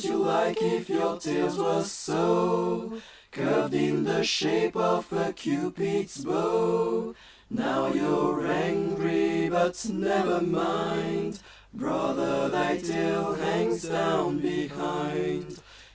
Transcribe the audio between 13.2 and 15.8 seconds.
hangs down behind!